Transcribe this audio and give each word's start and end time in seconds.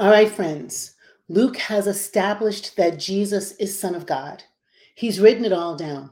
All 0.00 0.08
right, 0.08 0.30
friends. 0.30 0.94
Luke 1.28 1.58
has 1.58 1.86
established 1.86 2.74
that 2.78 2.98
Jesus 2.98 3.52
is 3.56 3.78
Son 3.78 3.94
of 3.94 4.06
God. 4.06 4.42
He's 4.94 5.20
written 5.20 5.44
it 5.44 5.52
all 5.52 5.76
down, 5.76 6.10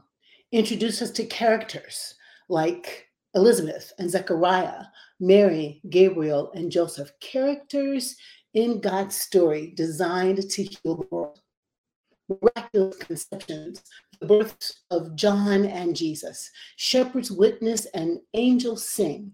introduced 0.52 1.00
us 1.00 1.10
to 1.12 1.24
characters 1.24 2.14
like 2.50 3.08
Elizabeth 3.34 3.90
and 3.98 4.10
Zechariah, 4.10 4.82
Mary, 5.20 5.80
Gabriel, 5.88 6.52
and 6.52 6.70
Joseph, 6.70 7.12
characters 7.20 8.14
in 8.52 8.82
God's 8.82 9.16
story 9.16 9.72
designed 9.74 10.50
to 10.50 10.62
heal 10.64 10.96
the 10.96 11.06
world. 11.10 11.40
Miraculous 12.28 12.98
conceptions, 12.98 13.82
the 14.20 14.26
births 14.26 14.82
of 14.90 15.16
John 15.16 15.64
and 15.64 15.96
Jesus, 15.96 16.50
shepherds 16.76 17.30
witness 17.30 17.86
and 17.94 18.20
angels 18.34 18.86
sing. 18.86 19.32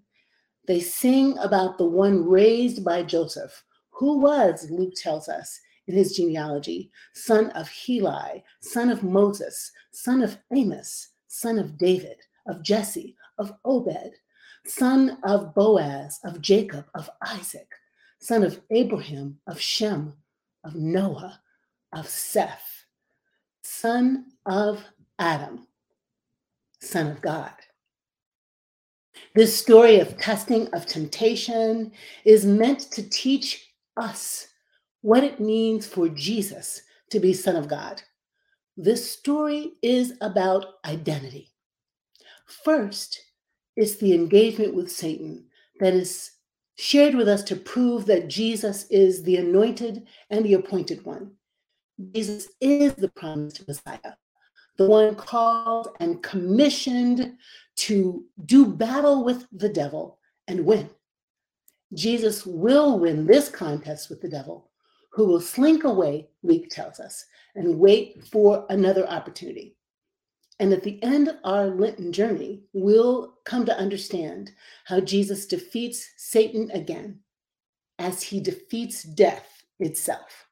They 0.68 0.79
sing 0.79 1.36
about 1.39 1.77
the 1.77 1.86
one 1.86 2.25
raised 2.25 2.84
by 2.84 3.02
Joseph, 3.02 3.64
who 3.95 4.18
was, 4.18 4.70
Luke 4.70 4.95
tells 4.96 5.29
us 5.29 5.61
in 5.86 5.94
his 5.94 6.16
genealogy, 6.16 6.90
son 7.14 7.50
of 7.50 7.68
Heli, 7.68 8.44
son 8.61 8.90
of 8.90 9.02
Moses, 9.02 9.71
son 9.93 10.22
of 10.22 10.39
Amos, 10.54 11.08
son 11.29 11.58
of 11.58 11.79
David, 11.79 12.16
of 12.46 12.62
Jesse, 12.62 13.16
of 13.38 13.52
Obed, 13.64 14.14
son 14.66 15.18
of 15.25 15.54
Boaz, 15.54 16.21
of 16.25 16.40
Jacob, 16.40 16.86
of 16.94 17.08
Isaac, 17.22 17.68
son 18.21 18.43
of 18.43 18.61
Abraham, 18.71 19.38
of 19.46 19.61
Shem, 19.61 20.14
of 20.64 20.74
Noah, 20.74 21.40
of 21.93 22.08
Seth, 22.08 22.85
son 23.63 24.26
of 24.46 24.82
Adam, 25.18 25.66
son 26.80 27.08
of 27.08 27.21
God. 27.21 27.52
This 29.35 29.57
story 29.57 30.00
of 30.00 30.18
testing, 30.18 30.68
of 30.68 30.86
temptation, 30.86 31.93
is 32.24 32.44
meant 32.44 32.80
to 32.92 33.08
teach 33.08 33.64
us 33.97 34.48
what 35.03 35.25
it 35.25 35.41
means 35.41 35.86
for 35.86 36.08
Jesus 36.08 36.83
to 37.11 37.20
be 37.20 37.33
Son 37.33 37.56
of 37.56 37.69
God. 37.69 38.02
This 38.77 39.08
story 39.10 39.72
is 39.82 40.14
about 40.20 40.66
identity. 40.84 41.52
First, 42.64 43.20
it's 43.77 43.96
the 43.96 44.14
engagement 44.14 44.74
with 44.74 44.91
Satan 44.91 45.46
that 45.80 45.94
is 45.94 46.32
shared 46.77 47.14
with 47.14 47.28
us 47.28 47.42
to 47.44 47.56
prove 47.56 48.06
that 48.06 48.28
Jesus 48.28 48.86
is 48.91 49.22
the 49.22 49.36
anointed 49.36 50.06
and 50.30 50.44
the 50.44 50.54
appointed 50.54 51.04
one. 51.04 51.32
Jesus 52.12 52.48
is 52.60 52.94
the 52.94 53.08
promised 53.08 53.66
Messiah, 53.69 54.14
the 54.76 54.86
one 54.86 55.14
called 55.14 55.97
and 56.00 56.22
commissioned 56.22 57.36
to 57.76 58.24
do 58.44 58.66
battle 58.66 59.24
with 59.24 59.47
the 59.52 59.69
devil 59.69 60.19
and 60.48 60.64
win. 60.64 60.91
Jesus 61.92 62.46
will 62.46 62.98
win 62.98 63.27
this 63.27 63.48
contest 63.48 64.10
with 64.10 64.20
the 64.20 64.28
devil, 64.28 64.70
who 65.12 65.27
will 65.27 65.40
slink 65.40 65.84
away, 65.84 66.28
Luke 66.42 66.68
tells 66.70 66.98
us, 66.98 67.24
and 67.54 67.78
wait 67.78 68.24
for 68.26 68.66
another 68.70 69.08
opportunity. 69.08 69.76
And 70.60 70.72
at 70.72 70.82
the 70.82 71.02
end 71.02 71.28
of 71.28 71.36
our 71.44 71.66
Lenten 71.66 72.12
journey, 72.12 72.62
we'll 72.72 73.34
come 73.44 73.66
to 73.66 73.76
understand 73.76 74.52
how 74.84 75.00
Jesus 75.00 75.46
defeats 75.46 76.12
Satan 76.16 76.70
again 76.72 77.20
as 77.98 78.22
he 78.22 78.41
defeats 78.41 79.02
death 79.02 79.64
itself. 79.78 80.46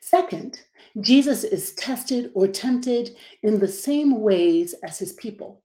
Second, 0.00 0.62
Jesus 1.00 1.44
is 1.44 1.74
tested 1.74 2.30
or 2.34 2.48
tempted 2.48 3.16
in 3.42 3.58
the 3.58 3.68
same 3.68 4.20
ways 4.20 4.74
as 4.82 4.98
his 4.98 5.12
people. 5.12 5.62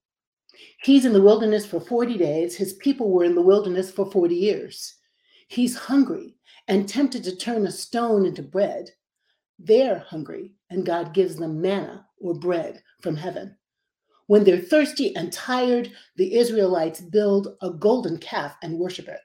He's 0.83 1.05
in 1.05 1.13
the 1.13 1.21
wilderness 1.21 1.65
for 1.65 1.79
40 1.79 2.17
days. 2.17 2.55
His 2.55 2.73
people 2.73 3.11
were 3.11 3.23
in 3.23 3.35
the 3.35 3.41
wilderness 3.41 3.91
for 3.91 4.09
40 4.09 4.35
years. 4.35 4.95
He's 5.47 5.77
hungry 5.77 6.35
and 6.67 6.87
tempted 6.87 7.23
to 7.23 7.35
turn 7.35 7.65
a 7.65 7.71
stone 7.71 8.25
into 8.25 8.41
bread. 8.41 8.89
They're 9.59 9.99
hungry, 9.99 10.53
and 10.69 10.85
God 10.85 11.13
gives 11.13 11.35
them 11.35 11.61
manna 11.61 12.07
or 12.19 12.33
bread 12.33 12.81
from 13.01 13.15
heaven. 13.15 13.55
When 14.27 14.43
they're 14.43 14.59
thirsty 14.59 15.15
and 15.15 15.31
tired, 15.31 15.91
the 16.15 16.35
Israelites 16.35 16.99
build 16.99 17.55
a 17.61 17.69
golden 17.69 18.17
calf 18.17 18.55
and 18.63 18.79
worship 18.79 19.07
it. 19.07 19.19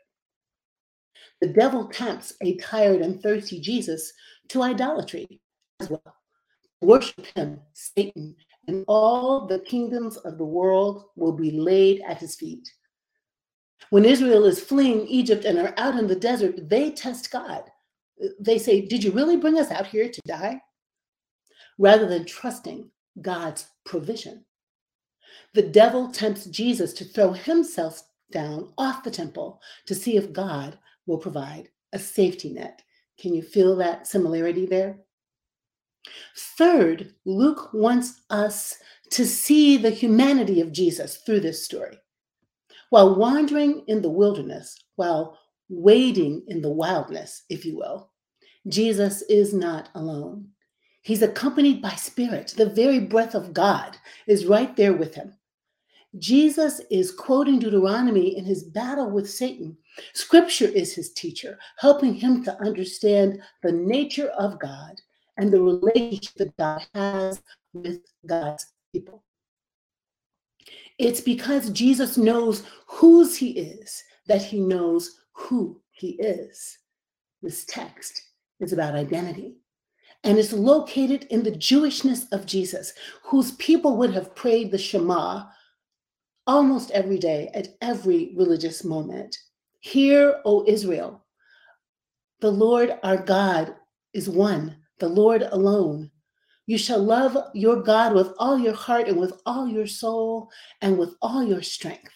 The 1.41 1.49
devil 1.49 1.89
tempts 1.89 2.35
a 2.43 2.57
tired 2.59 3.01
and 3.01 3.23
thirsty 3.23 3.61
Jesus 3.61 4.13
to 4.49 4.63
idolatry 4.63 5.41
as 5.81 5.89
well. 5.89 6.15
Worship 6.83 7.27
him, 7.35 7.61
Satan, 7.73 8.37
and 8.67 8.85
all 8.89 9.47
the 9.47 9.61
kingdoms 9.61 10.17
of 10.19 10.39
the 10.39 10.45
world 10.45 11.05
will 11.17 11.33
be 11.33 11.51
laid 11.51 12.03
at 12.03 12.19
his 12.19 12.37
feet. 12.37 12.69
When 13.91 14.05
Israel 14.05 14.45
is 14.45 14.61
fleeing 14.61 15.07
Egypt 15.09 15.45
and 15.45 15.59
are 15.59 15.75
out 15.77 15.99
in 15.99 16.07
the 16.07 16.15
desert, 16.15 16.69
they 16.69 16.91
test 16.91 17.31
God. 17.31 17.65
They 18.39 18.59
say, 18.59 18.87
Did 18.87 19.03
you 19.03 19.11
really 19.13 19.37
bring 19.37 19.59
us 19.59 19.71
out 19.71 19.87
here 19.87 20.09
to 20.09 20.21
die? 20.27 20.61
Rather 21.79 22.07
than 22.07 22.27
trusting 22.27 22.91
God's 23.21 23.67
provision. 23.85 24.45
The 25.55 25.63
devil 25.63 26.13
tempts 26.13 26.45
Jesus 26.47 26.93
to 26.95 27.05
throw 27.05 27.33
himself 27.33 28.03
down 28.31 28.73
off 28.79 29.03
the 29.03 29.11
temple 29.11 29.61
to 29.87 29.95
see 29.95 30.17
if 30.17 30.33
God 30.33 30.79
will 31.07 31.19
provide 31.19 31.69
a 31.93 31.99
safety 31.99 32.51
net. 32.51 32.83
Can 33.19 33.35
you 33.35 33.43
feel 33.43 33.75
that 33.77 34.07
similarity 34.07 34.67
there? 34.67 34.99
Third, 36.37 37.15
Luke 37.25 37.71
wants 37.73 38.23
us 38.31 38.77
to 39.11 39.27
see 39.27 39.77
the 39.77 39.91
humanity 39.91 40.61
of 40.61 40.73
Jesus 40.73 41.17
through 41.19 41.41
this 41.41 41.65
story. 41.65 41.99
While 42.91 43.17
wandering 43.17 43.85
in 43.87 44.03
the 44.03 44.11
wilderness, 44.11 44.77
while 44.97 45.39
wading 45.69 46.45
in 46.49 46.61
the 46.61 46.71
wildness, 46.71 47.45
if 47.49 47.65
you 47.65 47.77
will, 47.77 48.11
Jesus 48.69 49.23
is 49.23 49.55
not 49.55 49.89
alone. 49.95 50.49
He's 51.03 51.23
accompanied 51.23 51.81
by 51.81 51.91
spirit. 51.91 52.55
The 52.57 52.69
very 52.69 53.01
breath 53.01 53.35
of 53.35 53.55
God 53.55 53.97
is 54.27 54.47
right 54.47 54.77
there 54.77 54.93
with 54.93 55.15
him. 55.15 55.35
Jesus 56.19 56.81
is 56.91 57.13
quoting 57.13 57.61
Deuteronomy 57.61 58.37
in 58.37 58.45
his 58.45 58.65
battle 58.65 59.11
with 59.11 59.31
Satan. 59.31 59.77
Scripture 60.13 60.67
is 60.67 60.93
his 60.93 61.13
teacher, 61.13 61.59
helping 61.79 62.15
him 62.15 62.43
to 62.45 62.61
understand 62.61 63.41
the 63.63 63.73
nature 63.73 64.29
of 64.31 64.59
God 64.59 65.01
and 65.41 65.51
the 65.51 65.63
relationship 65.63 66.35
that 66.37 66.57
God 66.57 66.87
has 66.95 67.43
with 67.73 68.01
God's 68.27 68.67
people. 68.93 69.25
It's 70.99 71.23
because 71.23 71.71
Jesus 71.71 72.19
knows 72.19 72.63
whose 72.87 73.37
he 73.37 73.53
is 73.53 74.05
that 74.27 74.43
he 74.43 74.61
knows 74.61 75.23
who 75.33 75.81
he 75.93 76.11
is. 76.11 76.79
This 77.43 77.65
text 77.65 78.23
is 78.61 78.75
about 78.75 78.95
identity 78.95 79.57
and 80.25 80.39
it's 80.39 80.53
located 80.53 81.25
in 81.31 81.43
the 81.43 81.53
Jewishness 81.53 82.31
of 82.33 82.45
Jesus, 82.45 82.93
whose 83.23 83.53
people 83.53 83.97
would 83.97 84.13
have 84.13 84.35
prayed 84.35 84.71
the 84.71 84.77
Shema 84.79 85.47
almost 86.47 86.91
every 86.91 87.19
day 87.19 87.51
at 87.55 87.69
every 87.81 88.35
religious 88.37 88.85
moment. 88.85 89.39
Hear, 89.81 90.43
O 90.45 90.65
Israel, 90.67 91.25
the 92.41 92.51
Lord 92.51 92.99
our 93.03 93.17
God 93.17 93.75
is 94.13 94.29
one, 94.29 94.77
the 95.01 95.09
Lord 95.09 95.43
alone. 95.43 96.11
You 96.67 96.79
shall 96.79 97.03
love 97.03 97.37
your 97.55 97.83
God 97.83 98.15
with 98.15 98.33
all 98.39 98.59
your 98.59 98.75
heart 98.75 99.09
and 99.09 99.19
with 99.19 99.33
all 99.45 99.67
your 99.67 99.87
soul 99.87 100.51
and 100.83 100.97
with 100.97 101.15
all 101.21 101.43
your 101.43 101.63
strength. 101.63 102.13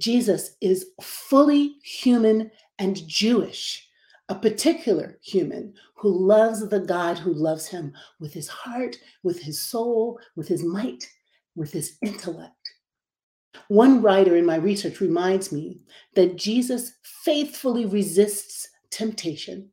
Jesus 0.00 0.56
is 0.60 0.86
fully 1.00 1.76
human 1.82 2.50
and 2.78 3.06
Jewish 3.06 3.86
a 4.30 4.34
particular 4.34 5.18
human 5.22 5.74
who 5.96 6.08
loves 6.08 6.66
the 6.68 6.78
God 6.78 7.18
who 7.18 7.34
loves 7.34 7.66
him 7.66 7.92
with 8.20 8.32
his 8.32 8.46
heart, 8.46 8.96
with 9.24 9.42
his 9.42 9.60
soul, 9.60 10.20
with 10.36 10.46
his 10.46 10.62
might, 10.62 11.04
with 11.56 11.72
his 11.72 11.98
intellect. 12.00 12.54
One 13.66 14.00
writer 14.00 14.36
in 14.36 14.46
my 14.46 14.54
research 14.54 15.00
reminds 15.00 15.50
me 15.50 15.80
that 16.14 16.36
Jesus 16.36 16.92
faithfully 17.02 17.86
resists 17.86 18.68
temptation 18.90 19.68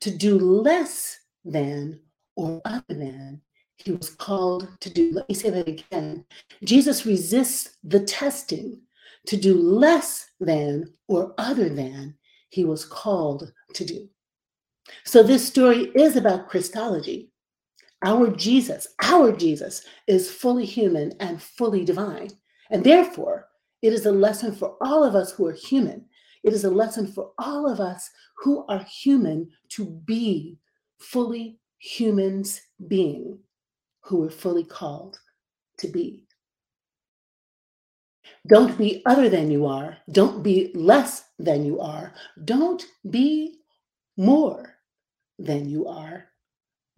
to 0.00 0.10
do 0.10 0.38
less 0.38 1.18
than 1.44 2.00
or 2.36 2.60
other 2.64 2.84
than 2.88 3.40
he 3.76 3.92
was 3.92 4.10
called 4.10 4.68
to 4.80 4.90
do. 4.90 5.12
Let 5.12 5.28
me 5.28 5.34
say 5.34 5.50
that 5.50 5.68
again. 5.68 6.24
Jesus 6.64 7.06
resists 7.06 7.76
the 7.82 8.00
testing 8.00 8.80
to 9.26 9.36
do 9.36 9.54
less 9.54 10.30
than 10.40 10.92
or 11.08 11.34
other 11.38 11.68
than 11.68 12.14
he 12.50 12.64
was 12.64 12.84
called 12.84 13.52
to 13.74 13.84
do. 13.84 14.08
So 15.04 15.22
this 15.22 15.46
story 15.46 15.90
is 15.94 16.16
about 16.16 16.48
Christology. 16.48 17.30
Our 18.02 18.30
Jesus, 18.30 18.88
our 19.02 19.30
Jesus 19.32 19.84
is 20.06 20.30
fully 20.30 20.64
human 20.64 21.12
and 21.20 21.42
fully 21.42 21.84
divine. 21.84 22.30
And 22.70 22.82
therefore, 22.82 23.48
it 23.82 23.92
is 23.92 24.06
a 24.06 24.12
lesson 24.12 24.54
for 24.54 24.76
all 24.80 25.04
of 25.04 25.14
us 25.14 25.32
who 25.32 25.46
are 25.46 25.52
human. 25.52 26.06
It 26.42 26.52
is 26.52 26.64
a 26.64 26.70
lesson 26.70 27.06
for 27.06 27.32
all 27.38 27.70
of 27.70 27.80
us 27.80 28.08
who 28.36 28.64
are 28.66 28.84
human 28.84 29.50
to 29.70 29.84
be 29.86 30.58
fully 30.98 31.58
humans 31.78 32.60
being 32.88 33.38
who 34.00 34.18
we're 34.18 34.30
fully 34.30 34.64
called 34.64 35.18
to 35.78 35.88
be. 35.88 36.24
Don't 38.46 38.78
be 38.78 39.02
other 39.06 39.28
than 39.28 39.50
you 39.50 39.66
are. 39.66 39.98
Don't 40.12 40.42
be 40.42 40.72
less 40.74 41.24
than 41.38 41.64
you 41.64 41.80
are. 41.80 42.14
Don't 42.44 42.84
be 43.10 43.58
more 44.16 44.76
than 45.38 45.68
you 45.68 45.86
are. 45.86 46.26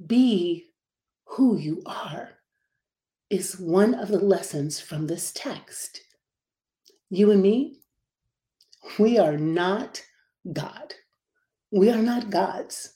Be 0.06 0.72
who 1.24 1.56
you 1.56 1.82
are, 1.86 2.30
is 3.30 3.58
one 3.58 3.94
of 3.94 4.08
the 4.08 4.18
lessons 4.18 4.80
from 4.80 5.06
this 5.06 5.32
text. 5.34 6.00
You 7.08 7.30
and 7.30 7.42
me, 7.42 7.81
we 8.99 9.19
are 9.19 9.37
not 9.37 10.02
God. 10.52 10.94
We 11.70 11.90
are 11.90 12.02
not 12.02 12.31
gods. 12.31 12.94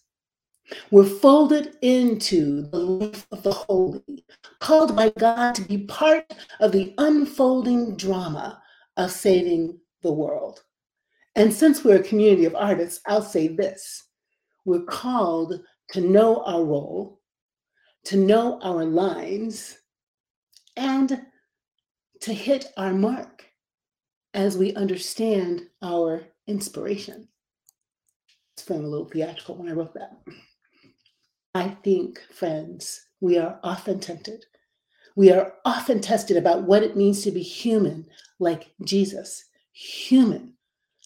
We're 0.91 1.05
folded 1.05 1.77
into 1.83 2.62
the 2.62 2.79
life 2.79 3.27
of 3.31 3.43
the 3.43 3.53
holy, 3.53 4.25
called 4.59 4.97
by 4.97 5.11
God 5.11 5.55
to 5.55 5.62
be 5.62 5.79
part 5.79 6.33
of 6.61 6.73
the 6.73 6.93
unfolding 6.99 7.97
drama 7.97 8.61
of 8.97 9.12
saving 9.12 9.79
the 10.03 10.12
world. 10.12 10.65
And 11.37 11.53
since 11.53 11.85
we're 11.85 12.00
a 12.00 12.03
community 12.03 12.47
of 12.47 12.56
artists, 12.56 13.00
I'll 13.06 13.23
say 13.23 13.49
this 13.49 14.09
we're 14.65 14.85
called 14.85 15.61
to 15.91 16.00
know 16.00 16.43
our 16.44 16.65
role, 16.65 17.21
to 18.06 18.17
know 18.17 18.59
our 18.62 18.85
lines, 18.85 19.79
and 20.77 21.23
to 22.21 22.32
hit 22.32 22.73
our 22.77 22.93
mark 22.93 23.45
as 24.37 24.59
we 24.59 24.75
understand 24.75 25.62
our 25.83 26.23
inspiration. 26.47 27.27
It's 28.55 28.62
feeling 28.62 28.85
a 28.85 28.88
little 28.88 29.09
theatrical 29.09 29.56
when 29.56 29.69
I 29.69 29.73
wrote 29.73 29.94
that. 29.94 30.21
I 31.55 31.69
think, 31.83 32.21
friends, 32.35 33.00
we 33.21 33.38
are 33.38 33.59
often 33.62 33.99
tempted. 33.99 34.44
We 35.17 35.33
are 35.33 35.55
often 35.65 36.03
tested 36.03 36.37
about 36.37 36.65
what 36.65 36.83
it 36.83 36.97
means 36.97 37.23
to 37.23 37.31
be 37.31 37.43
human, 37.43 38.06
like 38.38 38.71
Jesus, 38.85 39.43
human, 39.73 40.53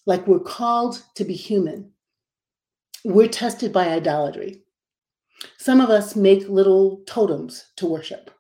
like 0.07 0.27
we're 0.27 0.41
called 0.41 1.01
to 1.15 1.25
be 1.25 1.35
human. 1.35 1.93
We're 3.05 3.29
tested 3.29 3.73
by 3.73 3.91
idolatry. 3.91 4.65
Some 5.57 5.81
of 5.81 5.89
us 5.89 6.17
make 6.17 6.49
little 6.49 7.03
totems 7.07 7.67
to 7.77 7.87
worship 7.87 8.31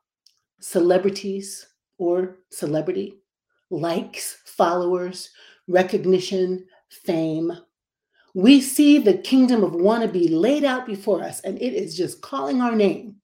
celebrities 0.60 1.66
or 1.96 2.36
celebrity, 2.50 3.19
likes, 3.70 4.38
followers, 4.44 5.30
recognition, 5.68 6.66
fame, 6.90 7.52
we 8.34 8.60
see 8.60 8.98
the 8.98 9.18
kingdom 9.18 9.64
of 9.64 9.72
wannabe 9.72 10.28
laid 10.30 10.64
out 10.64 10.86
before 10.86 11.22
us, 11.22 11.40
and 11.40 11.60
it 11.60 11.74
is 11.74 11.96
just 11.96 12.20
calling 12.20 12.60
our 12.60 12.76
name. 12.76 13.16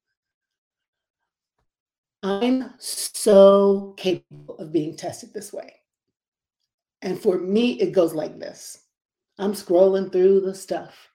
I'm 2.22 2.72
so 2.78 3.94
capable 3.96 4.56
of 4.58 4.72
being 4.72 4.96
tested 4.96 5.32
this 5.32 5.52
way. 5.52 5.74
And 7.02 7.20
for 7.20 7.38
me, 7.38 7.80
it 7.80 7.92
goes 7.92 8.14
like 8.14 8.38
this 8.38 8.78
I'm 9.38 9.52
scrolling 9.52 10.10
through 10.10 10.40
the 10.40 10.54
stuff, 10.54 11.08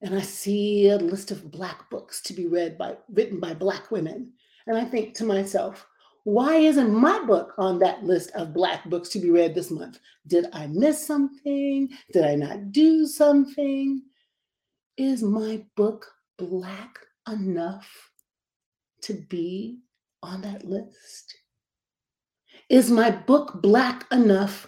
and 0.00 0.14
I 0.14 0.22
see 0.22 0.88
a 0.88 0.96
list 0.96 1.30
of 1.30 1.50
Black 1.50 1.90
books 1.90 2.22
to 2.22 2.32
be 2.32 2.46
read 2.46 2.78
by 2.78 2.96
written 3.12 3.38
by 3.38 3.52
Black 3.52 3.90
women. 3.90 4.32
And 4.66 4.76
I 4.78 4.84
think 4.84 5.14
to 5.16 5.24
myself, 5.24 5.86
why 6.26 6.56
isn't 6.56 6.92
my 6.92 7.20
book 7.20 7.54
on 7.56 7.78
that 7.78 8.02
list 8.02 8.32
of 8.32 8.52
Black 8.52 8.84
books 8.86 9.10
to 9.10 9.20
be 9.20 9.30
read 9.30 9.54
this 9.54 9.70
month? 9.70 10.00
Did 10.26 10.46
I 10.52 10.66
miss 10.66 11.06
something? 11.06 11.88
Did 12.12 12.24
I 12.24 12.34
not 12.34 12.72
do 12.72 13.06
something? 13.06 14.02
Is 14.96 15.22
my 15.22 15.64
book 15.76 16.04
Black 16.36 16.98
enough 17.30 17.88
to 19.02 19.14
be 19.14 19.78
on 20.20 20.40
that 20.40 20.64
list? 20.64 21.32
Is 22.68 22.90
my 22.90 23.12
book 23.12 23.62
Black 23.62 24.04
enough, 24.10 24.66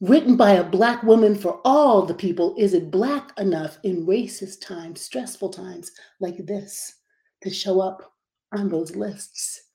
written 0.00 0.36
by 0.38 0.52
a 0.52 0.64
Black 0.64 1.02
woman 1.02 1.34
for 1.34 1.60
all 1.66 2.06
the 2.06 2.14
people? 2.14 2.54
Is 2.56 2.72
it 2.72 2.90
Black 2.90 3.38
enough 3.38 3.76
in 3.82 4.06
racist 4.06 4.62
times, 4.62 5.02
stressful 5.02 5.50
times 5.50 5.92
like 6.18 6.38
this 6.46 6.94
to 7.42 7.50
show 7.50 7.78
up 7.78 8.10
on 8.54 8.70
those 8.70 8.96
lists? 8.96 9.67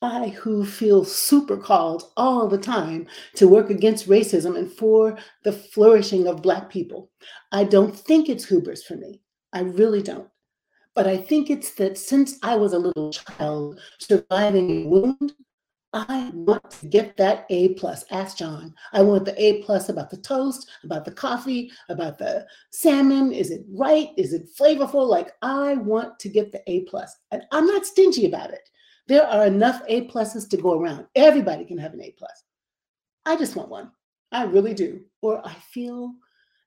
I, 0.00 0.28
who 0.28 0.64
feel 0.64 1.04
super 1.04 1.56
called 1.56 2.12
all 2.16 2.46
the 2.46 2.58
time 2.58 3.06
to 3.34 3.48
work 3.48 3.68
against 3.70 4.08
racism 4.08 4.56
and 4.56 4.70
for 4.70 5.18
the 5.42 5.52
flourishing 5.52 6.28
of 6.28 6.42
Black 6.42 6.70
people, 6.70 7.10
I 7.50 7.64
don't 7.64 7.96
think 7.96 8.28
it's 8.28 8.44
hubris 8.44 8.84
for 8.84 8.94
me. 8.94 9.20
I 9.52 9.60
really 9.60 10.02
don't. 10.02 10.28
But 10.94 11.06
I 11.06 11.16
think 11.16 11.50
it's 11.50 11.74
that 11.74 11.98
since 11.98 12.38
I 12.42 12.54
was 12.56 12.72
a 12.72 12.78
little 12.78 13.12
child 13.12 13.80
surviving 13.98 14.84
a 14.84 14.88
wound, 14.88 15.32
I 15.92 16.30
want 16.34 16.70
to 16.72 16.86
get 16.86 17.16
that 17.16 17.46
A 17.50 17.74
plus. 17.74 18.04
Ask 18.10 18.36
John. 18.36 18.74
I 18.92 19.02
want 19.02 19.24
the 19.24 19.42
A 19.42 19.62
plus 19.62 19.88
about 19.88 20.10
the 20.10 20.18
toast, 20.18 20.68
about 20.84 21.04
the 21.04 21.12
coffee, 21.12 21.72
about 21.88 22.18
the 22.18 22.46
salmon. 22.70 23.32
Is 23.32 23.50
it 23.50 23.64
right? 23.72 24.10
Is 24.16 24.32
it 24.32 24.54
flavorful? 24.54 25.08
Like 25.08 25.32
I 25.40 25.74
want 25.74 26.18
to 26.20 26.28
get 26.28 26.52
the 26.52 26.62
A 26.70 26.82
plus, 26.82 27.16
and 27.30 27.42
I'm 27.52 27.66
not 27.66 27.86
stingy 27.86 28.26
about 28.26 28.50
it. 28.50 28.68
There 29.08 29.26
are 29.26 29.46
enough 29.46 29.80
A 29.88 30.06
pluses 30.06 30.48
to 30.50 30.58
go 30.58 30.78
around. 30.78 31.06
Everybody 31.14 31.64
can 31.64 31.78
have 31.78 31.94
an 31.94 32.02
A 32.02 32.14
plus. 32.18 32.44
I 33.24 33.36
just 33.36 33.56
want 33.56 33.70
one. 33.70 33.90
I 34.32 34.44
really 34.44 34.74
do. 34.74 35.00
Or 35.22 35.44
I 35.46 35.54
feel 35.72 36.12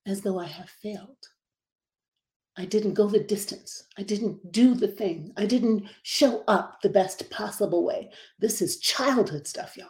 as 0.07 0.21
though 0.21 0.39
I 0.39 0.47
have 0.47 0.69
failed. 0.81 1.17
I 2.57 2.65
didn't 2.65 2.95
go 2.95 3.07
the 3.07 3.19
distance. 3.19 3.83
I 3.97 4.03
didn't 4.03 4.51
do 4.51 4.73
the 4.73 4.87
thing. 4.87 5.31
I 5.37 5.45
didn't 5.45 5.85
show 6.01 6.43
up 6.47 6.81
the 6.81 6.89
best 6.89 7.29
possible 7.29 7.85
way. 7.85 8.09
This 8.39 8.61
is 8.61 8.79
childhood 8.79 9.47
stuff, 9.47 9.77
y'all. 9.77 9.87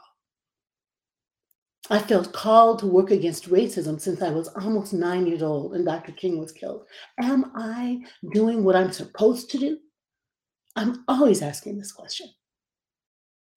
I 1.89 2.00
felt 2.00 2.33
called 2.33 2.80
to 2.80 2.86
work 2.86 3.12
against 3.12 3.50
racism 3.50 4.00
since 4.00 4.21
I 4.21 4.30
was 4.30 4.50
almost 4.50 4.94
nine 4.94 5.25
years 5.25 5.42
old 5.42 5.74
and 5.74 5.86
Dr. 5.86 6.12
King 6.12 6.38
was 6.38 6.51
killed. 6.51 6.86
Am 7.19 7.51
I 7.56 8.01
doing 8.33 8.63
what 8.63 8.75
I'm 8.75 8.92
supposed 8.92 9.50
to 9.51 9.57
do? 9.57 9.77
I'm 10.75 11.04
always 11.07 11.42
asking 11.42 11.77
this 11.77 11.92
question. 11.92 12.27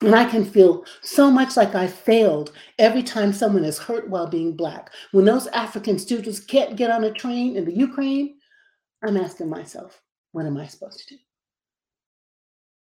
And 0.04 0.14
I 0.14 0.26
can 0.26 0.44
feel 0.44 0.84
so 1.02 1.30
much 1.30 1.56
like 1.56 1.74
I 1.74 1.86
failed 1.86 2.52
every 2.78 3.02
time 3.02 3.32
someone 3.32 3.64
is 3.64 3.78
hurt 3.78 4.08
while 4.10 4.26
being 4.26 4.54
Black. 4.54 4.90
When 5.12 5.24
those 5.24 5.46
African 5.48 5.98
students 5.98 6.40
can't 6.40 6.76
get 6.76 6.90
on 6.90 7.04
a 7.04 7.10
train 7.10 7.56
in 7.56 7.64
the 7.64 7.74
Ukraine, 7.74 8.36
I'm 9.02 9.16
asking 9.16 9.48
myself, 9.48 10.02
what 10.32 10.44
am 10.44 10.58
I 10.58 10.66
supposed 10.66 11.08
to 11.08 11.14
do? 11.14 11.20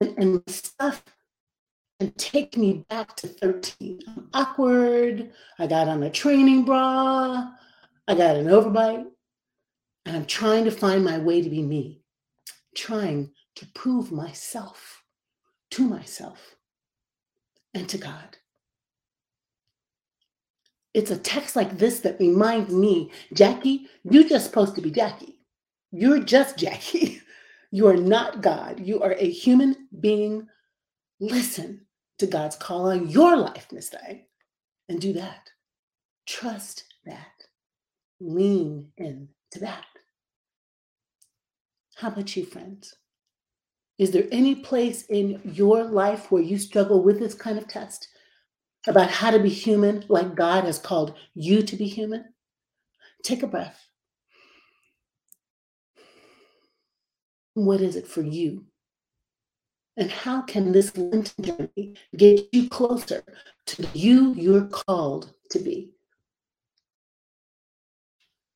And, 0.02 0.18
and 0.18 0.44
stuff 0.48 1.04
and 2.00 2.18
take 2.18 2.56
me 2.56 2.86
back 2.90 3.18
to 3.18 3.28
13. 3.28 4.00
I'm 4.08 4.30
awkward. 4.34 5.32
I 5.58 5.68
got 5.68 5.90
on 5.90 6.04
a 6.04 6.10
training 6.10 6.64
bra. 6.64 7.52
I 8.08 8.16
got 8.16 8.38
an 8.38 8.48
overbite. 8.48 9.06
And 10.06 10.16
I'm 10.16 10.26
trying 10.26 10.64
to 10.64 10.72
find 10.72 11.04
my 11.04 11.18
way 11.18 11.42
to 11.42 11.50
be 11.50 11.62
me, 11.62 12.02
trying 12.76 13.32
to 13.56 13.66
prove 13.76 14.14
myself 14.14 15.04
to 15.72 15.86
myself 15.86 16.56
and 17.74 17.88
to 17.90 17.98
God. 17.98 18.38
It's 20.94 21.12
a 21.12 21.18
text 21.18 21.56
like 21.56 21.78
this 21.78 22.00
that 22.02 22.20
reminds 22.20 22.74
me, 22.74 23.12
Jacqui, 23.34 23.86
you're 24.04 24.24
just 24.24 24.46
supposed 24.46 24.76
to 24.76 24.82
be 24.82 24.92
Jacqui. 24.92 25.36
You're 25.92 26.20
just 26.20 26.58
Jacqui. 26.58 27.22
You 27.72 27.88
are 27.88 27.98
not 27.98 28.42
God. 28.42 28.80
You 28.80 29.04
are 29.04 29.14
a 29.14 29.30
human 29.30 29.88
being. 30.00 30.48
Listen 31.20 31.86
to 32.18 32.26
God's 32.26 32.56
call 32.56 32.90
on 32.90 33.10
your 33.10 33.38
life, 33.38 33.68
Miss 33.72 33.90
Day, 33.90 34.26
and 34.88 35.00
do 35.00 35.14
that. 35.14 35.52
Trust 36.26 36.86
that. 37.06 37.44
Lean 38.20 38.88
into 38.98 39.60
that. 39.62 39.86
How 41.96 42.08
about 42.08 42.36
you, 42.36 42.46
friends? 42.46 42.96
Is 44.00 44.12
there 44.12 44.28
any 44.32 44.56
place 44.56 45.04
in 45.08 45.42
your 45.44 45.84
life 45.84 46.32
where 46.32 46.42
you 46.42 46.58
struggle 46.58 47.04
with 47.04 47.20
this 47.20 47.34
kind 47.34 47.58
of 47.58 47.68
test 47.68 48.08
about 48.88 49.12
how 49.12 49.30
to 49.30 49.40
be 49.40 49.50
human 49.50 50.06
like 50.08 50.36
God 50.36 50.64
has 50.64 50.80
called 50.80 51.16
you 51.36 51.62
to 51.64 51.76
be 51.76 51.86
human? 51.86 52.24
Take 53.24 53.44
a 53.44 53.48
breath. 53.48 53.86
What 57.56 57.82
is 57.82 57.98
it 57.98 58.08
for 58.08 58.22
you? 58.22 58.64
And 59.98 60.10
how 60.10 60.44
can 60.44 60.72
this 60.72 60.96
Lenten 60.96 61.44
journey 61.44 61.96
get 62.16 62.48
you 62.54 62.70
closer 62.70 63.22
to 63.66 63.88
you 63.94 64.34
you're 64.34 64.68
called 64.68 65.34
to 65.52 65.60
be? 65.60 65.92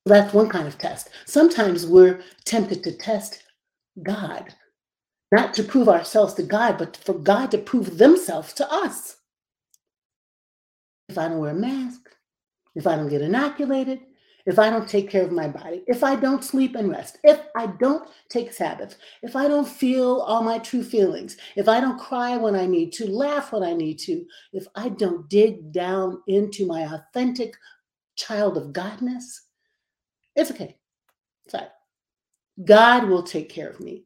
That's 0.06 0.32
one 0.32 0.48
kind 0.48 0.66
of 0.66 0.78
test. 0.78 1.10
Sometimes 1.26 1.86
we're 1.86 2.22
tempted 2.46 2.82
to 2.84 2.96
test 2.96 3.42
God 4.02 4.54
not 5.34 5.54
to 5.54 5.64
prove 5.64 5.88
ourselves 5.88 6.34
to 6.34 6.42
God, 6.42 6.78
but 6.78 6.96
for 6.96 7.14
God 7.14 7.50
to 7.50 7.58
prove 7.58 7.98
themselves 7.98 8.52
to 8.54 8.72
us. 8.72 9.16
If 11.08 11.18
I 11.18 11.28
don't 11.28 11.40
wear 11.40 11.50
a 11.50 11.54
mask, 11.54 12.08
if 12.74 12.86
I 12.86 12.96
don't 12.96 13.08
get 13.08 13.22
inoculated, 13.22 14.00
if 14.46 14.58
I 14.58 14.68
don't 14.68 14.88
take 14.88 15.10
care 15.10 15.24
of 15.24 15.32
my 15.32 15.48
body, 15.48 15.82
if 15.86 16.04
I 16.04 16.16
don't 16.16 16.44
sleep 16.44 16.76
and 16.76 16.90
rest, 16.90 17.18
if 17.24 17.40
I 17.56 17.66
don't 17.66 18.08
take 18.28 18.52
Sabbath, 18.52 18.96
if 19.22 19.34
I 19.34 19.48
don't 19.48 19.66
feel 19.66 20.20
all 20.20 20.42
my 20.42 20.58
true 20.58 20.84
feelings, 20.84 21.36
if 21.56 21.68
I 21.68 21.80
don't 21.80 21.98
cry 21.98 22.36
when 22.36 22.54
I 22.54 22.66
need 22.66 22.92
to, 22.94 23.10
laugh 23.10 23.52
when 23.52 23.62
I 23.62 23.72
need 23.72 23.98
to, 24.00 24.24
if 24.52 24.66
I 24.74 24.90
don't 24.90 25.28
dig 25.28 25.72
down 25.72 26.22
into 26.28 26.66
my 26.66 26.82
authentic 26.82 27.54
child 28.16 28.56
of 28.56 28.72
Godness, 28.72 29.24
it's 30.36 30.50
okay. 30.50 30.76
It's 31.46 31.54
right. 31.54 31.70
God 32.64 33.08
will 33.08 33.22
take 33.22 33.48
care 33.48 33.70
of 33.70 33.80
me. 33.80 34.04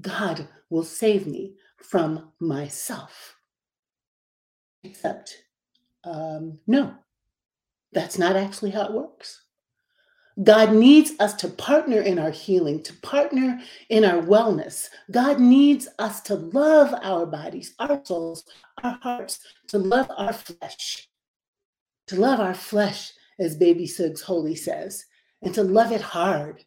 God 0.00 0.48
will 0.70 0.84
save 0.84 1.26
me 1.26 1.54
from 1.76 2.32
myself. 2.40 3.36
Except, 4.84 5.36
um, 6.04 6.58
no, 6.66 6.94
that's 7.92 8.18
not 8.18 8.36
actually 8.36 8.70
how 8.70 8.86
it 8.86 8.92
works. 8.92 9.42
God 10.42 10.72
needs 10.72 11.12
us 11.18 11.34
to 11.34 11.48
partner 11.48 12.00
in 12.00 12.18
our 12.18 12.30
healing, 12.30 12.80
to 12.84 12.92
partner 12.94 13.60
in 13.88 14.04
our 14.04 14.22
wellness. 14.22 14.88
God 15.10 15.40
needs 15.40 15.88
us 15.98 16.20
to 16.22 16.36
love 16.36 16.94
our 17.02 17.26
bodies, 17.26 17.74
our 17.80 18.00
souls, 18.04 18.44
our 18.84 18.98
hearts, 19.02 19.40
to 19.68 19.78
love 19.78 20.08
our 20.16 20.32
flesh, 20.32 21.08
to 22.06 22.16
love 22.16 22.38
our 22.38 22.54
flesh, 22.54 23.12
as 23.40 23.56
Baby 23.56 23.86
Suggs 23.86 24.20
Holy 24.20 24.54
says, 24.54 25.04
and 25.42 25.52
to 25.54 25.62
love 25.62 25.90
it 25.90 26.00
hard. 26.00 26.64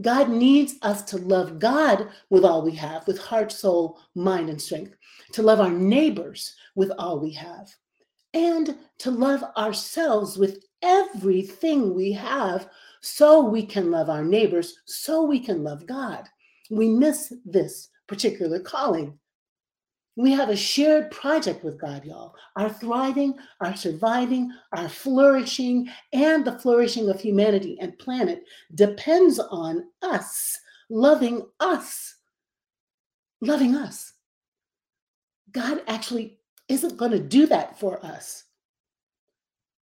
God 0.00 0.28
needs 0.28 0.74
us 0.82 1.02
to 1.04 1.16
love 1.16 1.58
God 1.58 2.08
with 2.28 2.44
all 2.44 2.62
we 2.62 2.72
have, 2.72 3.06
with 3.06 3.18
heart, 3.18 3.50
soul, 3.50 3.98
mind, 4.14 4.50
and 4.50 4.60
strength, 4.60 4.94
to 5.32 5.42
love 5.42 5.60
our 5.60 5.70
neighbors 5.70 6.54
with 6.74 6.92
all 6.98 7.18
we 7.18 7.32
have, 7.32 7.68
and 8.34 8.76
to 8.98 9.10
love 9.10 9.42
ourselves 9.56 10.36
with 10.36 10.64
everything 10.82 11.94
we 11.94 12.12
have 12.12 12.68
so 13.00 13.40
we 13.40 13.64
can 13.64 13.90
love 13.90 14.10
our 14.10 14.24
neighbors, 14.24 14.78
so 14.84 15.24
we 15.24 15.40
can 15.40 15.64
love 15.64 15.86
God. 15.86 16.28
We 16.70 16.88
miss 16.88 17.32
this 17.44 17.88
particular 18.06 18.60
calling. 18.60 19.18
We 20.16 20.32
have 20.32 20.48
a 20.48 20.56
shared 20.56 21.10
project 21.10 21.62
with 21.62 21.78
God, 21.78 22.04
y'all. 22.04 22.34
Our 22.56 22.70
thriving, 22.70 23.34
our 23.60 23.76
surviving, 23.76 24.50
our 24.72 24.88
flourishing, 24.88 25.88
and 26.14 26.44
the 26.44 26.58
flourishing 26.58 27.10
of 27.10 27.20
humanity 27.20 27.76
and 27.80 27.98
planet 27.98 28.44
depends 28.74 29.38
on 29.38 29.84
us 30.00 30.58
loving 30.88 31.46
us. 31.60 32.16
Loving 33.42 33.74
us. 33.74 34.14
God 35.52 35.82
actually 35.86 36.38
isn't 36.68 36.96
going 36.96 37.12
to 37.12 37.20
do 37.20 37.46
that 37.46 37.78
for 37.78 38.04
us. 38.04 38.44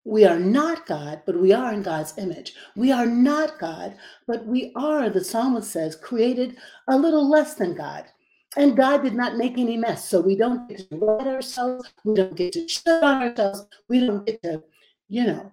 We 0.04 0.26
are 0.26 0.40
not 0.40 0.86
God, 0.86 1.24
but 1.26 1.40
we 1.40 1.52
are 1.52 1.74
in 1.74 1.82
God's 1.82 2.18
image. 2.18 2.54
We 2.76 2.92
are 2.92 3.06
not 3.06 3.60
God, 3.60 3.98
but 4.26 4.46
we 4.46 4.72
are, 4.76 5.10
the 5.10 5.24
psalmist 5.24 5.70
says, 5.70 5.98
created 5.98 6.58
a 6.88 6.98
little 6.98 7.30
less 7.30 7.56
than 7.56 7.76
God. 7.76 8.06
And 8.58 8.76
God 8.76 9.04
did 9.04 9.14
not 9.14 9.38
make 9.38 9.58
any 9.60 9.78
mess. 9.78 10.10
So 10.10 10.20
we 10.20 10.36
don't 10.36 10.68
get 10.68 10.90
to 10.90 10.98
write 10.98 11.28
ourselves. 11.28 11.94
We 12.04 12.16
don't 12.16 12.36
get 12.36 12.54
to 12.54 12.68
shit 12.68 12.88
on 13.04 13.22
ourselves. 13.22 13.68
We 13.88 14.06
don't 14.06 14.26
get 14.26 14.42
to, 14.42 14.64
you 15.08 15.26
know, 15.26 15.52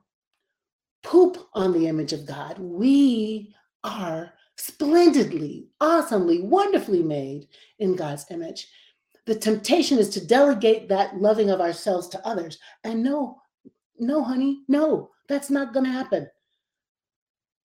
poop 1.03 1.37
on 1.53 1.73
the 1.73 1.87
image 1.87 2.15
of 2.15 2.27
God. 2.27 2.59
We 2.59 3.55
are 3.85 4.33
splendidly, 4.57 5.69
awesomely, 5.83 6.41
wonderfully 6.41 7.03
made 7.03 7.49
in 7.79 7.95
God's 7.95 8.25
image. 8.31 8.69
The 9.27 9.35
temptation 9.35 9.99
is 9.99 10.09
to 10.11 10.27
delegate 10.27 10.89
that 10.89 11.21
loving 11.21 11.51
of 11.51 11.61
ourselves 11.61 12.09
to 12.09 12.27
others. 12.27 12.59
And 12.85 13.03
no, 13.03 13.43
no, 13.99 14.25
honey, 14.25 14.63
no, 14.67 15.11
that's 15.29 15.51
not 15.51 15.75
going 15.75 15.85
to 15.85 15.93
happen. 15.93 16.27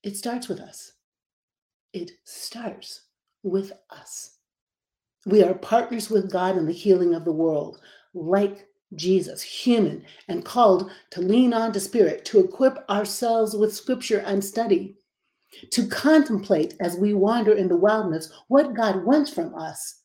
It 0.04 0.18
starts 0.18 0.50
with 0.50 0.60
us. 0.60 0.92
It 1.94 2.12
starts 2.26 3.04
with 3.42 3.72
us. 3.90 4.39
We 5.30 5.44
are 5.44 5.54
partners 5.54 6.10
with 6.10 6.32
God 6.32 6.58
in 6.58 6.66
the 6.66 6.72
healing 6.72 7.14
of 7.14 7.24
the 7.24 7.32
world, 7.32 7.80
like 8.16 8.68
Jesus, 8.96 9.44
human, 9.44 10.04
and 10.28 10.44
called 10.44 10.90
to 11.12 11.22
lean 11.22 11.54
on 11.54 11.72
to 11.74 11.80
Spirit, 11.80 12.26
to 12.26 12.40
equip 12.40 12.84
ourselves 12.90 13.56
with 13.56 13.76
scripture 13.76 14.24
and 14.26 14.44
study, 14.44 14.98
to 15.70 15.86
contemplate 15.88 16.74
as 16.80 16.98
we 16.98 17.14
wander 17.14 17.54
in 17.54 17.68
the 17.68 17.76
wilderness 17.76 18.32
what 18.48 18.74
God 18.74 19.06
wants 19.06 19.32
from 19.32 19.54
us 19.54 19.99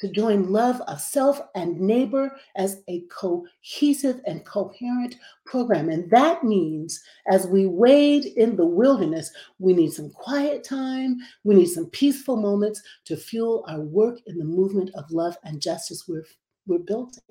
to 0.00 0.08
join 0.08 0.50
love 0.50 0.80
of 0.82 1.00
self 1.00 1.40
and 1.54 1.80
neighbor 1.80 2.36
as 2.56 2.82
a 2.88 3.02
cohesive 3.10 4.20
and 4.26 4.44
coherent 4.44 5.16
program. 5.44 5.88
And 5.88 6.10
that 6.10 6.44
means 6.44 7.02
as 7.30 7.46
we 7.46 7.66
wade 7.66 8.26
in 8.36 8.56
the 8.56 8.66
wilderness, 8.66 9.30
we 9.58 9.72
need 9.72 9.92
some 9.92 10.10
quiet 10.10 10.64
time, 10.64 11.18
we 11.44 11.54
need 11.54 11.68
some 11.68 11.86
peaceful 11.86 12.36
moments 12.36 12.82
to 13.06 13.16
fuel 13.16 13.64
our 13.68 13.80
work 13.80 14.18
in 14.26 14.38
the 14.38 14.44
movement 14.44 14.90
of 14.94 15.10
love 15.10 15.36
and 15.44 15.62
justice 15.62 16.06
we're, 16.06 16.26
we're 16.66 16.78
building. 16.78 17.22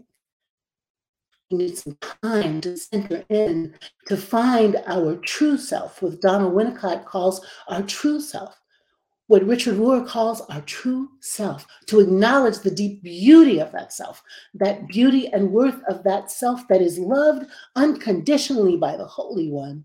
We 1.52 1.60
need 1.60 1.78
some 1.78 1.98
time 2.24 2.62
to 2.62 2.76
center 2.76 3.24
in, 3.30 3.76
to 4.08 4.18
find 4.18 4.78
our 4.88 5.16
true 5.18 5.58
self, 5.58 6.02
what 6.02 6.20
Donald 6.20 6.54
Winnicott 6.54 7.06
calls 7.06 7.46
our 7.68 7.84
true 7.84 8.20
self 8.20 8.60
what 9.28 9.46
Richard 9.46 9.78
Rohr 9.78 10.08
calls 10.08 10.42
our 10.42 10.62
true 10.62 11.10
self, 11.20 11.66
to 11.88 12.00
acknowledge 12.00 12.60
the 12.60 12.72
deep 12.72 13.02
beauty 13.02 13.60
of 13.60 13.72
that 13.72 13.92
self, 13.92 14.22
that 14.54 14.88
beauty 14.88 15.28
and 15.34 15.52
worth 15.52 15.82
of 15.90 16.04
that 16.04 16.30
self 16.30 16.68
that 16.68 16.82
is 16.82 17.00
loved 17.00 17.48
unconditionally 17.76 18.78
by 18.78 18.96
the 18.96 19.06
Holy 19.06 19.50
One, 19.50 19.84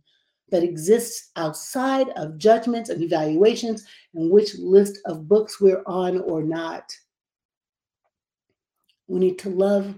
that 0.51 0.63
exists 0.63 1.31
outside 1.37 2.09
of 2.17 2.37
judgments 2.37 2.91
and 2.91 3.03
evaluations 3.03 3.87
and 4.15 4.31
which 4.31 4.57
list 4.59 4.99
of 5.07 5.29
books 5.29 5.61
we're 5.61 5.83
on 5.87 6.21
or 6.23 6.43
not. 6.43 6.93
We 9.07 9.21
need 9.21 9.39
to 9.41 9.49
love 9.49 9.95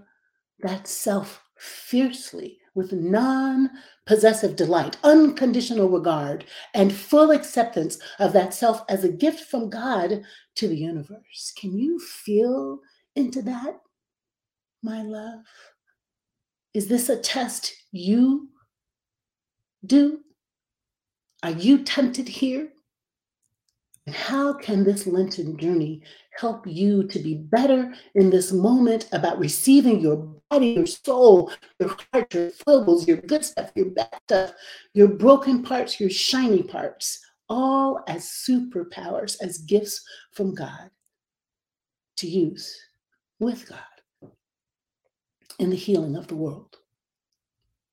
that 0.61 0.87
self 0.87 1.43
fiercely 1.57 2.59
with 2.75 2.93
non 2.93 3.71
possessive 4.07 4.57
delight, 4.57 4.97
unconditional 5.05 5.89
regard, 5.89 6.45
and 6.75 6.93
full 6.93 7.31
acceptance 7.31 7.99
of 8.19 8.33
that 8.33 8.55
self 8.55 8.83
as 8.89 9.05
a 9.05 9.13
gift 9.13 9.41
from 9.51 9.71
God 9.71 10.23
to 10.57 10.69
the 10.69 10.77
universe. 10.77 11.53
Can 11.57 11.77
you 11.79 11.99
feel 11.99 12.81
into 13.15 13.43
that, 13.43 13.81
my 14.83 15.03
love? 15.03 15.41
Is 16.75 16.89
this 16.89 17.09
a 17.09 17.17
test 17.17 17.75
you 17.93 18.49
do? 19.85 20.21
Are 21.43 21.51
you 21.51 21.79
tempted 21.79 22.29
here? 22.29 22.69
And 24.07 24.15
how 24.17 24.53
can 24.55 24.83
this 24.83 25.07
Lenten 25.07 25.57
journey 25.57 26.03
help 26.37 26.67
you 26.67 27.07
to 27.07 27.19
be 27.21 27.35
better 27.35 27.95
in 28.15 28.31
this 28.31 28.51
moment 28.53 29.09
about 29.13 29.39
receiving 29.39 30.01
your 30.01 30.17
body, 30.51 30.71
your 30.71 30.87
soul, 30.87 31.53
your 31.79 31.95
heart, 32.13 32.35
your 32.35 32.51
foibles, 32.51 33.07
your 33.07 33.19
good 33.19 33.45
stuff, 33.45 33.71
your 33.77 33.91
bad 33.91 34.09
stuff, 34.25 34.53
your 34.93 35.09
broken 35.09 35.63
parts, 35.63 36.01
your 36.01 36.11
shiny 36.11 36.63
parts, 36.65 37.25
all 37.49 38.03
as 38.09 38.25
superpowers, 38.25 39.37
as 39.41 39.59
gifts 39.59 40.03
from 40.33 40.55
God 40.55 40.91
to 42.17 42.27
use 42.27 42.77
with 43.39 43.69
God 43.69 44.31
in 45.61 45.71
the 45.71 45.77
healing 45.77 46.17
of 46.17 46.27
the 46.27 46.37
world? 46.37 46.77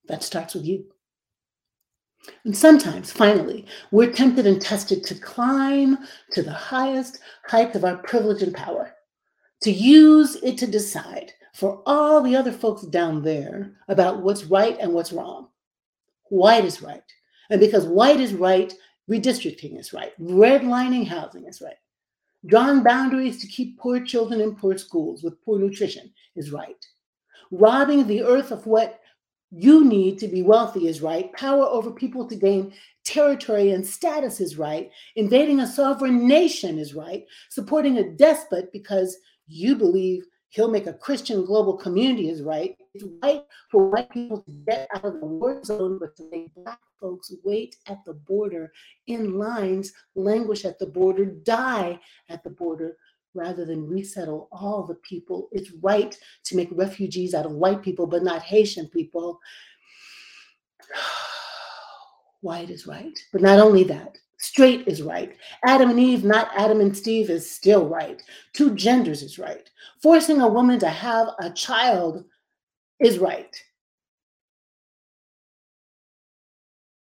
That 0.07 0.23
starts 0.23 0.55
with 0.55 0.65
you. 0.65 0.85
And 2.43 2.55
sometimes, 2.55 3.11
finally, 3.11 3.65
we're 3.91 4.11
tempted 4.11 4.45
and 4.45 4.61
tested 4.61 5.03
to 5.05 5.15
climb 5.15 5.97
to 6.31 6.43
the 6.43 6.53
highest 6.53 7.19
height 7.47 7.75
of 7.75 7.85
our 7.85 7.97
privilege 7.97 8.41
and 8.41 8.53
power, 8.53 8.93
to 9.63 9.71
use 9.71 10.35
it 10.43 10.57
to 10.59 10.67
decide 10.67 11.33
for 11.53 11.81
all 11.85 12.21
the 12.21 12.35
other 12.35 12.51
folks 12.51 12.83
down 12.83 13.21
there 13.23 13.71
about 13.87 14.21
what's 14.21 14.45
right 14.45 14.77
and 14.79 14.93
what's 14.93 15.11
wrong. 15.11 15.47
White 16.29 16.65
is 16.65 16.81
right. 16.81 17.03
And 17.49 17.59
because 17.59 17.85
white 17.85 18.19
is 18.19 18.33
right, 18.33 18.73
redistricting 19.09 19.79
is 19.79 19.91
right, 19.91 20.13
redlining 20.21 21.07
housing 21.07 21.45
is 21.45 21.61
right. 21.61 21.77
Drawing 22.45 22.83
boundaries 22.83 23.41
to 23.41 23.47
keep 23.47 23.77
poor 23.79 23.99
children 23.99 24.39
in 24.39 24.55
poor 24.55 24.77
schools 24.77 25.23
with 25.23 25.41
poor 25.43 25.59
nutrition 25.59 26.11
is 26.35 26.51
right. 26.51 26.85
Robbing 27.51 28.07
the 28.07 28.23
earth 28.23 28.51
of 28.51 28.65
what 28.65 29.01
you 29.51 29.83
need 29.83 30.19
to 30.19 30.27
be 30.27 30.43
wealthy 30.43 30.87
is 30.87 31.01
right. 31.01 31.31
Power 31.33 31.65
over 31.65 31.91
people 31.91 32.27
to 32.27 32.35
gain 32.35 32.73
territory 33.03 33.71
and 33.71 33.85
status 33.85 34.39
is 34.39 34.57
right. 34.57 34.91
Invading 35.15 35.59
a 35.59 35.67
sovereign 35.67 36.27
nation 36.27 36.77
is 36.77 36.93
right. 36.93 37.25
Supporting 37.49 37.97
a 37.97 38.11
despot 38.11 38.71
because 38.71 39.17
you 39.47 39.75
believe 39.75 40.25
he'll 40.49 40.69
make 40.69 40.87
a 40.87 40.93
Christian 40.93 41.45
global 41.45 41.75
community 41.77 42.29
is 42.29 42.41
right. 42.41 42.75
It's 42.93 43.05
right 43.23 43.43
for 43.71 43.89
white 43.89 44.09
people 44.11 44.43
to 44.43 44.51
get 44.67 44.87
out 44.93 45.05
of 45.05 45.19
the 45.19 45.25
war 45.25 45.63
zone, 45.63 45.97
but 45.99 46.15
to 46.17 46.29
make 46.31 46.53
black 46.55 46.79
folks 46.99 47.33
wait 47.43 47.75
at 47.87 47.99
the 48.05 48.13
border 48.13 48.71
in 49.07 49.37
lines, 49.37 49.93
languish 50.15 50.65
at 50.65 50.77
the 50.79 50.87
border, 50.87 51.25
die 51.25 51.99
at 52.29 52.43
the 52.43 52.49
border 52.49 52.97
rather 53.33 53.65
than 53.65 53.87
resettle 53.87 54.47
all 54.51 54.83
the 54.83 54.95
people. 54.95 55.49
It's 55.51 55.71
right 55.81 56.17
to 56.45 56.55
make 56.55 56.69
refugees 56.71 57.33
out 57.33 57.45
of 57.45 57.51
white 57.53 57.81
people, 57.81 58.07
but 58.07 58.23
not 58.23 58.41
Haitian 58.41 58.87
people. 58.87 59.39
White 62.41 62.69
is 62.69 62.87
right. 62.87 63.17
But 63.33 63.41
not 63.41 63.59
only 63.59 63.83
that, 63.83 64.17
straight 64.37 64.87
is 64.87 65.01
right. 65.01 65.35
Adam 65.65 65.89
and 65.89 65.99
Eve, 65.99 66.23
not 66.23 66.49
Adam 66.55 66.79
and 66.79 66.95
Steve, 66.95 67.29
is 67.29 67.49
still 67.49 67.87
right. 67.87 68.23
Two 68.53 68.73
genders 68.75 69.21
is 69.21 69.37
right. 69.37 69.69
Forcing 70.01 70.39
a 70.39 70.47
woman 70.47 70.79
to 70.79 70.89
have 70.89 71.27
a 71.39 71.49
child 71.49 72.23
is 72.99 73.19
right. 73.19 73.55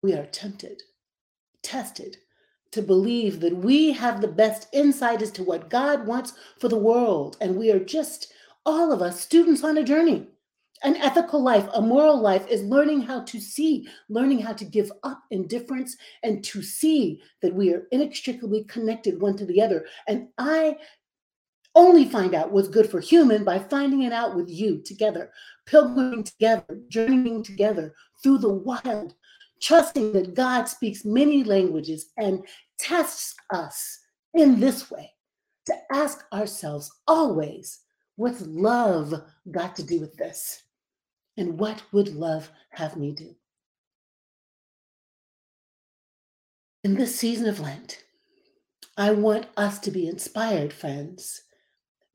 We 0.02 0.14
are 0.14 0.26
tempted, 0.26 0.82
tested 1.62 2.16
to 2.72 2.82
believe 2.82 3.40
that 3.40 3.56
we 3.56 3.92
have 3.92 4.20
the 4.20 4.28
best 4.28 4.68
insight 4.72 5.22
as 5.22 5.30
to 5.32 5.44
what 5.44 5.70
God 5.70 6.06
wants 6.06 6.32
for 6.58 6.68
the 6.68 6.76
world. 6.76 7.36
And 7.40 7.56
we 7.56 7.70
are 7.70 7.78
just, 7.78 8.32
all 8.66 8.92
of 8.92 9.02
us, 9.02 9.20
students 9.20 9.62
on 9.62 9.78
a 9.78 9.84
journey. 9.84 10.26
An 10.84 10.96
ethical 10.96 11.40
life, 11.40 11.68
a 11.74 11.80
moral 11.80 12.20
life 12.20 12.44
is 12.48 12.62
learning 12.64 13.02
how 13.02 13.20
to 13.20 13.38
see, 13.38 13.86
learning 14.08 14.40
how 14.40 14.52
to 14.54 14.64
give 14.64 14.90
up 15.04 15.22
indifference 15.30 15.96
and 16.24 16.42
to 16.44 16.60
see 16.60 17.22
that 17.40 17.54
we 17.54 17.72
are 17.72 17.86
inextricably 17.92 18.64
connected 18.64 19.20
one 19.20 19.36
to 19.36 19.46
the 19.46 19.62
other. 19.62 19.86
And 20.08 20.28
I 20.38 20.78
only 21.74 22.04
find 22.04 22.34
out 22.34 22.50
what's 22.50 22.68
good 22.68 22.90
for 22.90 23.00
human 23.00 23.44
by 23.44 23.58
finding 23.58 24.02
it 24.02 24.12
out 24.12 24.34
with 24.34 24.50
you 24.50 24.82
together, 24.84 25.30
pilgriming 25.66 26.24
together, 26.24 26.80
journeying 26.88 27.42
together 27.42 27.94
through 28.22 28.38
the 28.38 28.52
wild, 28.52 29.14
trusting 29.60 30.12
that 30.12 30.34
God 30.34 30.68
speaks 30.68 31.04
many 31.04 31.44
languages 31.44 32.10
and 32.16 32.44
tests 32.78 33.34
us 33.50 33.98
in 34.34 34.60
this 34.60 34.90
way 34.90 35.12
to 35.66 35.74
ask 35.92 36.24
ourselves 36.32 36.90
always 37.06 37.80
what's 38.16 38.42
love 38.46 39.14
got 39.50 39.76
to 39.76 39.82
do 39.82 40.00
with 40.00 40.16
this? 40.16 40.62
And 41.36 41.58
what 41.58 41.82
would 41.92 42.14
love 42.14 42.50
have 42.70 42.96
me 42.96 43.12
do? 43.12 43.34
In 46.84 46.94
this 46.94 47.16
season 47.16 47.48
of 47.48 47.60
Lent, 47.60 48.04
I 48.96 49.12
want 49.12 49.46
us 49.56 49.78
to 49.80 49.90
be 49.90 50.06
inspired, 50.08 50.72
friends, 50.72 51.42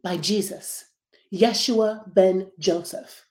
by 0.04 0.18
Jesus, 0.18 0.86
Yeshua 1.34 2.14
ben 2.14 2.52
Joseph, 2.60 3.26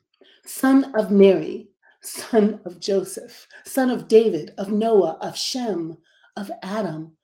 son 0.44 0.92
of 0.94 1.10
Mary, 1.10 1.68
son 2.00 2.60
of 2.64 2.80
Joseph, 2.80 3.46
son 3.64 3.90
of 3.90 4.08
David, 4.08 4.52
of 4.58 4.72
Noah, 4.72 5.18
of 5.20 5.36
Shem, 5.36 5.96
of 6.36 6.50
Adam, 6.62 7.15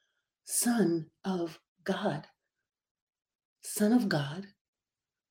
son 0.44 1.06
of 1.24 1.58
God. 1.84 2.26
Son 3.62 3.92
of 3.92 4.08
God, 4.08 4.46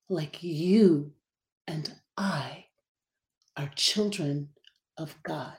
like 0.09 0.41
you 0.41 1.11
and 1.67 1.93
I 2.17 2.65
are 3.57 3.69
children 3.75 4.49
of 4.97 5.15
God. 5.23 5.57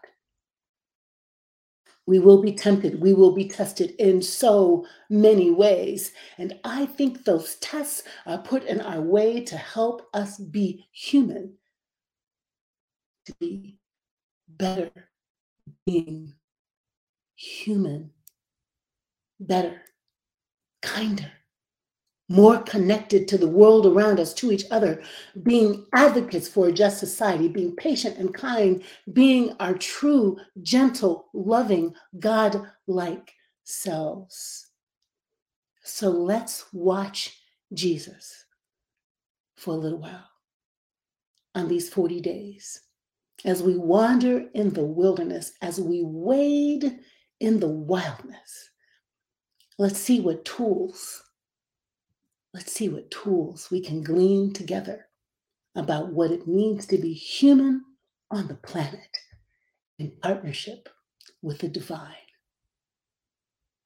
We 2.06 2.18
will 2.18 2.42
be 2.42 2.52
tempted. 2.52 3.00
We 3.00 3.12
will 3.12 3.32
be 3.32 3.48
tested 3.48 3.94
in 3.98 4.22
so 4.22 4.86
many 5.08 5.50
ways. 5.50 6.12
And 6.36 6.58
I 6.64 6.86
think 6.86 7.24
those 7.24 7.56
tests 7.56 8.02
are 8.26 8.38
put 8.38 8.64
in 8.64 8.80
our 8.80 9.00
way 9.00 9.40
to 9.44 9.56
help 9.56 10.08
us 10.12 10.36
be 10.36 10.86
human, 10.90 11.54
to 13.26 13.34
be 13.38 13.78
better 14.48 14.90
being 15.86 16.34
human, 17.36 18.10
better, 19.46 19.80
kinder, 20.82 21.30
more 22.28 22.58
connected 22.62 23.28
to 23.28 23.36
the 23.36 23.48
world 23.48 23.86
around 23.86 24.18
us, 24.18 24.32
to 24.34 24.52
each 24.52 24.64
other, 24.70 25.02
being 25.42 25.84
advocates 25.94 26.48
for 26.48 26.68
a 26.68 26.72
just 26.72 26.98
society, 26.98 27.48
being 27.48 27.76
patient 27.76 28.16
and 28.16 28.32
kind, 28.32 28.82
being 29.12 29.54
our 29.60 29.74
true, 29.74 30.38
gentle, 30.62 31.28
loving, 31.34 31.94
God 32.18 32.66
like 32.86 33.32
selves. 33.64 34.68
So 35.84 36.10
let's 36.10 36.66
watch 36.72 37.38
Jesus 37.74 38.44
for 39.56 39.74
a 39.74 39.78
little 39.78 39.98
while 39.98 40.28
on 41.54 41.68
these 41.68 41.88
40 41.88 42.20
days 42.20 42.80
as 43.44 43.62
we 43.62 43.76
wander 43.76 44.46
in 44.54 44.72
the 44.72 44.84
wilderness, 44.84 45.52
as 45.60 45.80
we 45.80 46.02
wade 46.02 47.00
in 47.40 47.58
the 47.60 47.68
wildness. 47.68 48.70
Let's 49.78 49.98
see 49.98 50.20
what 50.20 50.44
tools 50.44 51.22
let's 52.54 52.72
see 52.72 52.88
what 52.88 53.10
tools 53.10 53.70
we 53.70 53.80
can 53.80 54.02
glean 54.02 54.52
together 54.52 55.06
about 55.74 56.12
what 56.12 56.30
it 56.30 56.46
means 56.46 56.86
to 56.86 56.98
be 56.98 57.12
human 57.14 57.82
on 58.30 58.48
the 58.48 58.54
planet 58.54 59.18
in 59.98 60.12
partnership 60.22 60.88
with 61.40 61.58
the 61.58 61.68
divine. 61.68 62.14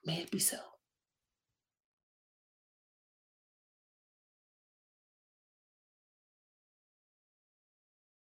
May 0.05 0.21
it 0.23 0.31
be 0.31 0.39
so. 0.39 0.59